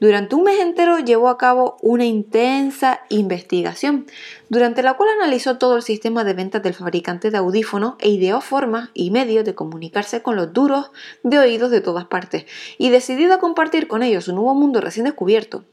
Durante 0.00 0.36
un 0.36 0.44
mes 0.44 0.60
entero 0.60 0.98
llevó 0.98 1.28
a 1.28 1.38
cabo 1.38 1.76
una 1.82 2.04
intensa 2.04 3.00
investigación, 3.08 4.06
durante 4.48 4.82
la 4.82 4.94
cual 4.94 5.10
analizó 5.10 5.58
todo 5.58 5.76
el 5.76 5.82
sistema 5.82 6.22
de 6.22 6.34
ventas 6.34 6.62
del 6.62 6.74
fabricante 6.74 7.30
de 7.30 7.38
audífonos 7.38 7.94
e 7.98 8.08
ideó 8.08 8.40
formas 8.40 8.90
y 8.94 9.10
medios 9.10 9.44
de 9.44 9.56
comunicarse 9.56 10.22
con 10.22 10.36
los 10.36 10.52
duros 10.52 10.92
de 11.24 11.38
oídos 11.38 11.72
de 11.72 11.80
todas 11.80 12.04
partes, 12.04 12.46
y 12.78 12.90
decidido 12.90 13.34
a 13.34 13.38
compartir 13.38 13.88
con 13.88 14.04
ellos 14.04 14.28
un 14.28 14.36
nuevo 14.36 14.54
mundo 14.54 14.80
recién 14.80 15.04
descubierto. 15.04 15.64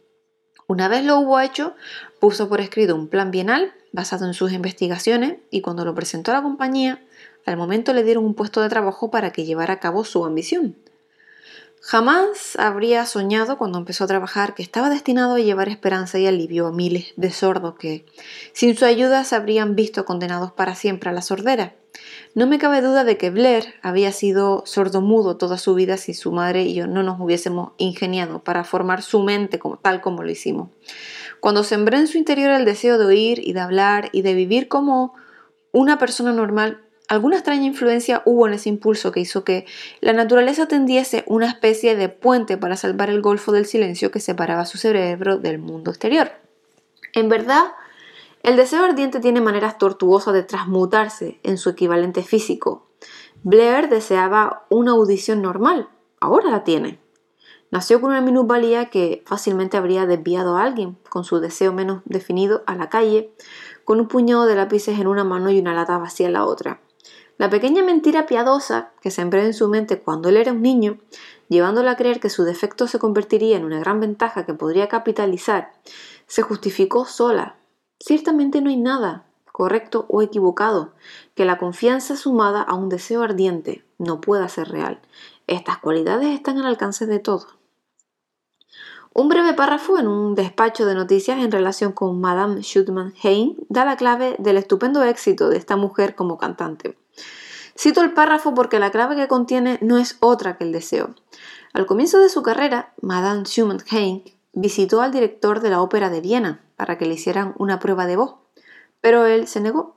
Una 0.69 0.89
vez 0.89 1.05
lo 1.05 1.17
hubo 1.19 1.39
hecho, 1.39 1.75
puso 2.19 2.49
por 2.49 2.61
escrito 2.61 2.95
un 2.95 3.07
plan 3.07 3.31
bienal 3.31 3.73
basado 3.91 4.25
en 4.25 4.33
sus 4.33 4.51
investigaciones 4.51 5.37
y 5.49 5.61
cuando 5.61 5.85
lo 5.85 5.95
presentó 5.95 6.31
a 6.31 6.35
la 6.35 6.43
compañía, 6.43 7.03
al 7.45 7.57
momento 7.57 7.93
le 7.93 8.03
dieron 8.03 8.25
un 8.25 8.33
puesto 8.33 8.61
de 8.61 8.69
trabajo 8.69 9.09
para 9.09 9.31
que 9.31 9.45
llevara 9.45 9.75
a 9.75 9.79
cabo 9.79 10.03
su 10.03 10.25
ambición. 10.25 10.75
Jamás 11.81 12.57
habría 12.57 13.05
soñado 13.05 13.57
cuando 13.57 13.77
empezó 13.77 14.03
a 14.03 14.07
trabajar 14.07 14.55
que 14.55 14.63
estaba 14.63 14.89
destinado 14.89 15.35
a 15.35 15.39
llevar 15.39 15.69
esperanza 15.69 16.19
y 16.19 16.27
alivio 16.27 16.67
a 16.67 16.71
miles 16.73 17.13
de 17.15 17.31
sordos 17.31 17.75
que, 17.75 18.05
sin 18.51 18.75
su 18.75 18.83
ayuda, 18.83 19.23
se 19.23 19.35
habrían 19.35 19.75
visto 19.75 20.03
condenados 20.03 20.51
para 20.51 20.75
siempre 20.75 21.09
a 21.09 21.13
la 21.13 21.21
sordera. 21.21 21.75
No 22.35 22.45
me 22.45 22.59
cabe 22.59 22.81
duda 22.81 23.05
de 23.05 23.17
que 23.17 23.29
Blair 23.29 23.75
había 23.81 24.11
sido 24.11 24.63
sordomudo 24.65 25.37
toda 25.37 25.57
su 25.57 25.75
vida 25.75 25.95
si 25.97 26.13
su 26.13 26.31
madre 26.33 26.63
y 26.63 26.73
yo 26.73 26.87
no 26.87 27.03
nos 27.03 27.21
hubiésemos 27.21 27.71
ingeniado 27.77 28.39
para 28.39 28.65
formar 28.65 29.01
su 29.01 29.23
mente 29.23 29.57
como, 29.57 29.77
tal 29.77 30.01
como 30.01 30.23
lo 30.23 30.29
hicimos. 30.29 30.69
Cuando 31.39 31.63
sembré 31.63 31.97
en 31.97 32.07
su 32.07 32.17
interior 32.17 32.51
el 32.51 32.65
deseo 32.65 32.97
de 32.97 33.05
oír 33.05 33.39
y 33.43 33.53
de 33.53 33.59
hablar 33.59 34.09
y 34.11 34.21
de 34.21 34.33
vivir 34.33 34.67
como 34.67 35.13
una 35.71 35.97
persona 35.97 36.33
normal, 36.33 36.81
alguna 37.07 37.37
extraña 37.37 37.65
influencia 37.65 38.21
hubo 38.25 38.47
en 38.47 38.53
ese 38.53 38.69
impulso 38.69 39.11
que 39.11 39.19
hizo 39.19 39.43
que 39.43 39.65
la 40.01 40.13
naturaleza 40.13 40.67
tendiese 40.67 41.23
una 41.27 41.47
especie 41.47 41.95
de 41.95 42.09
puente 42.09 42.57
para 42.57 42.75
salvar 42.75 43.09
el 43.09 43.21
golfo 43.21 43.51
del 43.51 43.65
silencio 43.65 44.11
que 44.11 44.19
separaba 44.19 44.65
su 44.65 44.77
cerebro 44.77 45.37
del 45.37 45.59
mundo 45.59 45.91
exterior. 45.91 46.31
En 47.13 47.29
verdad, 47.29 47.65
el 48.43 48.55
deseo 48.55 48.83
ardiente 48.83 49.19
tiene 49.19 49.41
maneras 49.41 49.77
tortuosas 49.77 50.33
de 50.33 50.43
transmutarse 50.43 51.39
en 51.43 51.57
su 51.57 51.69
equivalente 51.69 52.23
físico. 52.23 52.87
Blair 53.43 53.89
deseaba 53.89 54.65
una 54.69 54.91
audición 54.91 55.41
normal, 55.41 55.89
ahora 56.19 56.49
la 56.49 56.63
tiene. 56.63 56.99
Nació 57.69 57.99
con 57.99 58.11
una 58.11 58.21
minusvalía 58.21 58.89
que 58.89 59.23
fácilmente 59.25 59.75
habría 59.75 60.05
desviado 60.05 60.55
a 60.55 60.63
alguien, 60.63 60.97
con 61.09 61.25
su 61.25 61.39
deseo 61.39 61.73
menos 61.73 62.01
definido, 62.05 62.63
a 62.65 62.75
la 62.75 62.89
calle, 62.89 63.33
con 63.83 63.99
un 63.99 64.07
puñado 64.07 64.45
de 64.45 64.55
lápices 64.55 64.99
en 64.99 65.07
una 65.07 65.25
mano 65.25 65.49
y 65.49 65.59
una 65.59 65.73
lata 65.73 65.97
vacía 65.97 66.27
en 66.27 66.33
la 66.33 66.45
otra. 66.45 66.79
La 67.37 67.49
pequeña 67.49 67.83
mentira 67.83 68.25
piadosa 68.25 68.91
que 69.01 69.11
sembró 69.11 69.41
en 69.41 69.53
su 69.53 69.67
mente 69.67 69.99
cuando 69.99 70.29
él 70.29 70.37
era 70.37 70.53
un 70.53 70.61
niño, 70.61 70.97
llevándola 71.49 71.91
a 71.91 71.95
creer 71.97 72.19
que 72.19 72.29
su 72.29 72.43
defecto 72.43 72.87
se 72.87 72.99
convertiría 72.99 73.57
en 73.57 73.65
una 73.65 73.79
gran 73.79 73.99
ventaja 73.99 74.45
que 74.45 74.53
podría 74.53 74.87
capitalizar, 74.87 75.73
se 76.25 76.41
justificó 76.41 77.05
sola. 77.05 77.57
Ciertamente 77.99 78.61
no 78.61 78.69
hay 78.69 78.77
nada, 78.77 79.25
correcto 79.51 80.05
o 80.09 80.21
equivocado, 80.21 80.93
que 81.35 81.45
la 81.45 81.57
confianza 81.57 82.15
sumada 82.15 82.61
a 82.61 82.75
un 82.75 82.89
deseo 82.89 83.23
ardiente 83.23 83.83
no 83.97 84.21
pueda 84.21 84.47
ser 84.49 84.69
real. 84.69 84.99
Estas 85.47 85.77
cualidades 85.77 86.29
están 86.29 86.57
al 86.57 86.65
alcance 86.65 87.05
de 87.05 87.19
todos. 87.19 87.56
Un 89.19 89.29
breve 89.29 89.55
párrafo 89.55 89.97
en 89.97 90.07
un 90.07 90.35
despacho 90.35 90.85
de 90.85 90.93
noticias 90.93 91.39
en 91.39 91.51
relación 91.51 91.91
con 91.91 92.21
Madame 92.21 92.61
Schutman-Hein 92.61 93.55
da 93.67 93.83
la 93.83 93.97
clave 93.97 94.35
del 94.37 94.57
estupendo 94.57 95.01
éxito 95.01 95.49
de 95.49 95.57
esta 95.57 95.75
mujer 95.75 96.13
como 96.13 96.37
cantante. 96.37 96.99
Cito 97.75 98.01
el 98.03 98.13
párrafo 98.13 98.53
porque 98.53 98.77
la 98.77 98.91
clave 98.91 99.15
que 99.15 99.27
contiene 99.27 99.79
no 99.81 99.97
es 99.97 100.17
otra 100.19 100.55
que 100.55 100.65
el 100.65 100.71
deseo. 100.71 101.15
Al 101.73 101.87
comienzo 101.87 102.19
de 102.19 102.29
su 102.29 102.43
carrera, 102.43 102.93
Madame 103.01 103.45
Schumann-Hein 103.45 104.23
visitó 104.53 105.01
al 105.01 105.11
director 105.11 105.61
de 105.61 105.71
la 105.71 105.81
ópera 105.81 106.11
de 106.11 106.21
Viena 106.21 106.61
para 106.75 106.99
que 106.99 107.07
le 107.07 107.15
hicieran 107.15 107.55
una 107.57 107.79
prueba 107.79 108.05
de 108.05 108.17
voz, 108.17 108.35
pero 109.01 109.25
él 109.25 109.47
se 109.47 109.61
negó. 109.61 109.95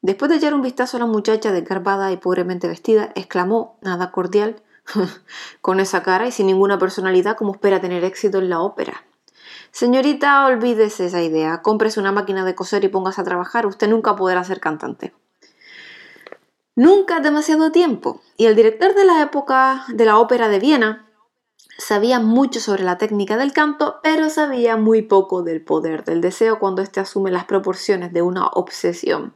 Después 0.00 0.30
de 0.30 0.38
echar 0.38 0.54
un 0.54 0.62
vistazo 0.62 0.96
a 0.96 1.00
la 1.00 1.06
muchacha 1.06 1.52
desgarbada 1.52 2.10
y 2.10 2.16
pobremente 2.16 2.68
vestida, 2.68 3.12
exclamó, 3.16 3.78
nada 3.82 4.12
cordial, 4.12 4.62
con 5.60 5.80
esa 5.80 6.02
cara 6.02 6.26
y 6.26 6.32
sin 6.32 6.46
ninguna 6.46 6.78
personalidad, 6.78 7.36
como 7.36 7.52
espera 7.52 7.80
tener 7.80 8.04
éxito 8.04 8.38
en 8.38 8.50
la 8.50 8.60
ópera? 8.60 9.04
Señorita, 9.70 10.46
olvídese 10.46 11.06
esa 11.06 11.22
idea. 11.22 11.60
Cómprese 11.62 12.00
una 12.00 12.12
máquina 12.12 12.44
de 12.44 12.54
coser 12.54 12.84
y 12.84 12.88
póngase 12.88 13.20
a 13.20 13.24
trabajar. 13.24 13.66
Usted 13.66 13.88
nunca 13.88 14.16
podrá 14.16 14.42
ser 14.42 14.58
cantante. 14.58 15.12
Nunca 16.74 17.20
demasiado 17.20 17.72
tiempo. 17.72 18.22
Y 18.36 18.46
el 18.46 18.56
director 18.56 18.94
de 18.94 19.04
la 19.04 19.20
época 19.20 19.84
de 19.88 20.04
la 20.04 20.18
ópera 20.18 20.48
de 20.48 20.60
Viena 20.60 21.06
sabía 21.78 22.20
mucho 22.20 22.60
sobre 22.60 22.84
la 22.84 22.96
técnica 22.96 23.36
del 23.36 23.52
canto, 23.52 24.00
pero 24.02 24.30
sabía 24.30 24.76
muy 24.76 25.02
poco 25.02 25.42
del 25.42 25.62
poder 25.62 26.04
del 26.04 26.20
deseo 26.20 26.58
cuando 26.58 26.80
éste 26.80 27.00
asume 27.00 27.30
las 27.30 27.44
proporciones 27.44 28.12
de 28.12 28.22
una 28.22 28.46
obsesión. 28.46 29.34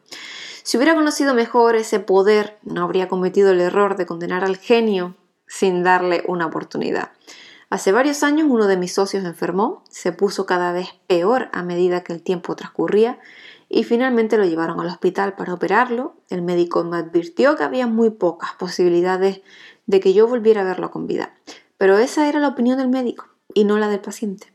Si 0.63 0.77
hubiera 0.77 0.95
conocido 0.95 1.35
mejor 1.35 1.77
ese 1.77 2.01
poder, 2.01 2.59
no 2.63 2.85
habría 2.85 3.09
cometido 3.09 3.51
el 3.51 3.61
error 3.61 3.97
de 3.97 4.07
condenar 4.07 4.45
al 4.45 4.57
genio 4.57 5.17
sin 5.51 5.83
darle 5.83 6.23
una 6.29 6.47
oportunidad. 6.47 7.11
Hace 7.71 7.91
varios 7.91 8.23
años 8.23 8.47
uno 8.49 8.69
de 8.69 8.77
mis 8.77 8.95
socios 8.95 9.25
enfermó, 9.25 9.83
se 9.91 10.13
puso 10.13 10.47
cada 10.47 10.73
vez 10.73 10.89
peor 11.09 11.49
a 11.53 11.65
medida 11.65 12.05
que 12.05 12.13
el 12.13 12.23
tiempo 12.23 12.55
transcurría 12.55 13.19
y 13.69 13.83
finalmente 13.83 14.39
lo 14.39 14.45
llevaron 14.45 14.79
al 14.79 14.87
hospital 14.87 15.35
para 15.35 15.53
operarlo. 15.53 16.15
El 16.29 16.43
médico 16.43 16.85
me 16.85 16.99
advirtió 16.99 17.57
que 17.57 17.65
había 17.65 17.89
muy 17.89 18.11
pocas 18.11 18.53
posibilidades 18.53 19.43
de 19.87 20.01
que 20.01 20.15
yo 20.15 20.29
volviera 20.29 20.61
a 20.61 20.65
verlo 20.65 20.93
con 20.93 21.09
vida. 21.09 21.35
Pero 21.79 21.99
esa 21.99 22.29
era 22.29 22.39
la 22.39 22.49
opinión 22.49 22.79
del 22.79 22.89
médico 22.89 23.27
y 23.53 23.65
no 23.65 23.77
la 23.77 23.89
del 23.89 24.01
paciente. 24.01 24.53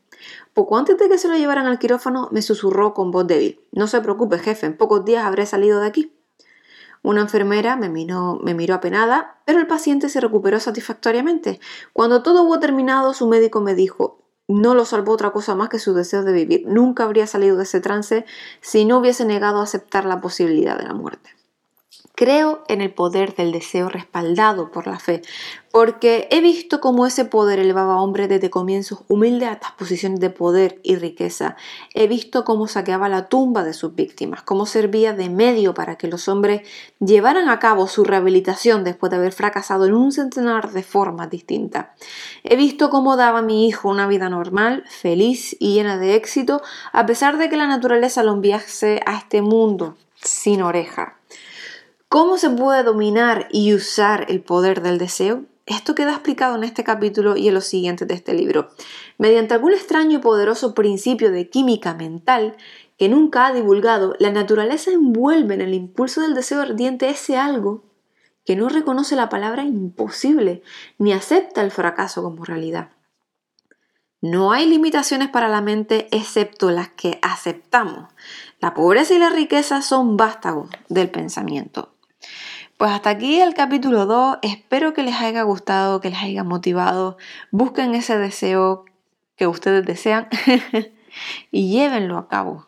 Poco 0.54 0.78
antes 0.78 0.98
de 0.98 1.10
que 1.10 1.18
se 1.18 1.28
lo 1.28 1.36
llevaran 1.36 1.68
al 1.68 1.80
quirófano, 1.80 2.30
me 2.32 2.42
susurró 2.42 2.94
con 2.94 3.12
voz 3.12 3.28
débil. 3.28 3.60
No 3.74 3.88
se 3.88 4.00
preocupe, 4.00 4.40
jefe, 4.40 4.66
en 4.66 4.78
pocos 4.78 5.04
días 5.04 5.26
habré 5.26 5.46
salido 5.46 5.82
de 5.82 5.88
aquí. 5.88 6.15
Una 7.06 7.22
enfermera 7.22 7.76
me 7.76 7.88
miró, 7.88 8.42
apenada, 8.74 9.38
pero 9.46 9.60
el 9.60 9.68
paciente 9.68 10.10
se 10.10 10.20
recuperó 10.20 10.60
satisfactoriamente. 10.60 11.60
Cuando 11.94 12.24
todo 12.24 12.42
hubo 12.42 12.60
terminado, 12.60 13.14
su 13.14 13.28
médico 13.28 13.62
me 13.62 13.76
dijo, 13.76 14.24
no 14.48 14.74
lo 14.74 14.86
salvó 14.86 15.12
otra 15.12 15.30
cosa 15.30 15.54
más 15.54 15.70
que 15.70 15.78
su 15.78 15.94
deseo 15.94 16.24
de 16.24 16.34
vivir. 16.34 16.64
Nunca 16.66 17.04
habría 17.04 17.28
salido 17.28 17.58
de 17.58 17.64
ese 17.64 17.80
trance 17.80 18.26
si 18.60 18.86
no 18.86 18.98
hubiese 18.98 19.24
negado 19.24 19.60
a 19.60 19.64
aceptar 19.66 20.06
la 20.06 20.20
posibilidad 20.20 20.80
de 20.80 20.86
la 20.86 20.96
muerte. 20.96 21.30
Creo 22.16 22.64
en 22.70 22.80
el 22.80 22.94
poder 22.94 23.36
del 23.36 23.52
deseo 23.52 23.90
respaldado 23.90 24.72
por 24.72 24.88
la 24.88 25.00
fe, 25.00 25.22
porque 25.70 26.30
he 26.32 26.40
visto 26.40 26.80
cómo 26.80 27.06
ese 27.06 27.26
poder 27.26 27.60
elevaba 27.60 27.96
a 27.96 28.02
hombres 28.02 28.30
desde 28.30 28.50
comienzos 28.50 29.00
humildes 29.10 29.50
a 29.50 29.52
estas 29.52 29.74
posiciones 29.74 30.22
de 30.22 30.30
poder 30.30 30.80
y 30.82 30.96
riqueza. 30.96 31.58
He 31.94 32.08
visto 32.08 32.46
cómo 32.46 32.70
saqueaba 32.70 33.10
la 33.10 33.28
tumba 33.28 33.66
de 33.66 33.74
sus 33.74 33.96
víctimas, 33.96 34.44
cómo 34.44 34.66
servía 34.66 35.12
de 35.12 35.30
medio 35.30 35.74
para 35.74 35.98
que 35.98 36.08
los 36.08 36.30
hombres 36.30 36.62
llevaran 37.02 37.50
a 37.50 37.60
cabo 37.60 37.86
su 37.86 38.06
rehabilitación 38.06 38.86
después 38.86 39.10
de 39.10 39.18
haber 39.18 39.34
fracasado 39.34 39.86
en 39.86 39.94
un 39.94 40.14
centenar 40.14 40.72
de 40.72 40.84
formas 40.84 41.30
distintas. 41.30 41.88
He 42.46 42.56
visto 42.56 42.90
cómo 42.90 43.18
daba 43.18 43.40
a 43.40 43.42
mi 43.42 43.68
hijo 43.68 43.90
una 43.90 44.08
vida 44.08 44.30
normal, 44.30 44.86
feliz 44.88 45.58
y 45.60 45.74
llena 45.74 45.98
de 45.98 46.16
éxito, 46.16 46.62
a 46.94 47.06
pesar 47.06 47.38
de 47.38 47.50
que 47.50 47.58
la 47.58 47.68
naturaleza 47.68 48.24
lo 48.24 48.32
enviase 48.32 49.02
a 49.06 49.18
este 49.18 49.42
mundo 49.42 49.98
sin 50.16 50.62
oreja. 50.62 51.18
¿Cómo 52.08 52.38
se 52.38 52.50
puede 52.50 52.84
dominar 52.84 53.48
y 53.52 53.74
usar 53.74 54.26
el 54.30 54.42
poder 54.42 54.82
del 54.82 54.98
deseo? 54.98 55.46
Esto 55.66 55.96
queda 55.96 56.12
explicado 56.12 56.56
en 56.56 56.64
este 56.64 56.84
capítulo 56.84 57.36
y 57.36 57.48
en 57.48 57.56
los 57.56 57.66
siguientes 57.66 58.08
de 58.08 58.14
este 58.14 58.34
libro. 58.34 58.70
Mediante 59.18 59.56
algún 59.56 59.74
extraño 59.74 60.20
y 60.20 60.22
poderoso 60.22 60.76
principio 60.76 61.32
de 61.32 61.50
química 61.50 61.96
mental 61.96 62.56
que 62.98 63.10
nunca 63.10 63.48
ha 63.48 63.54
divulgado, 63.54 64.16
la 64.20 64.32
naturaleza 64.32 64.92
envuelve 64.92 65.56
en 65.56 65.62
el 65.62 65.74
impulso 65.74 66.22
del 66.22 66.36
deseo 66.36 66.62
ardiente 66.62 67.10
ese 67.10 67.38
algo 67.38 67.84
que 68.46 68.56
no 68.56 68.70
reconoce 68.70 69.16
la 69.16 69.28
palabra 69.28 69.64
imposible 69.64 70.62
ni 71.00 71.12
acepta 71.12 71.64
el 71.64 71.72
fracaso 71.72 72.22
como 72.22 72.46
realidad. 72.46 72.92
No 74.22 74.52
hay 74.52 74.68
limitaciones 74.68 75.30
para 75.30 75.50
la 75.50 75.62
mente 75.62 76.08
excepto 76.16 76.72
las 76.72 76.90
que 76.90 77.20
aceptamos. 77.22 78.10
La 78.60 78.74
pobreza 78.74 79.14
y 79.14 79.20
la 79.20 79.30
riqueza 79.30 79.82
son 79.82 80.16
vástagos 80.16 80.70
del 80.90 81.10
pensamiento. 81.10 81.95
Pues 82.78 82.92
hasta 82.92 83.10
aquí 83.10 83.40
el 83.40 83.54
capítulo 83.54 84.06
2. 84.06 84.40
Espero 84.42 84.94
que 84.94 85.04
les 85.04 85.16
haya 85.16 85.44
gustado, 85.44 86.02
que 86.02 86.10
les 86.10 86.22
haya 86.22 86.44
motivado. 86.44 87.18
Busquen 87.52 87.96
ese 87.96 88.18
deseo 88.18 88.84
que 89.38 89.48
ustedes 89.48 89.86
desean 89.86 90.28
y 91.52 91.72
llévenlo 91.72 92.18
a 92.18 92.28
cabo. 92.28 92.68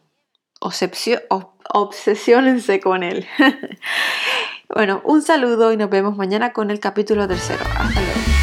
obsesionense 0.59 2.79
con 2.79 3.03
él. 3.03 3.27
bueno, 4.73 5.01
un 5.03 5.21
saludo 5.21 5.73
y 5.73 5.77
nos 5.77 5.89
vemos 5.89 6.15
mañana 6.15 6.53
con 6.53 6.71
el 6.71 6.79
capítulo 6.79 7.27
tercero. 7.27 7.65
Hasta 7.77 8.01
luego. 8.01 8.36